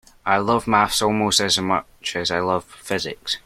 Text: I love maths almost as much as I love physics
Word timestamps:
I 0.25 0.39
love 0.39 0.65
maths 0.67 1.03
almost 1.03 1.39
as 1.39 1.59
much 1.59 2.15
as 2.15 2.31
I 2.31 2.39
love 2.39 2.63
physics 2.65 3.37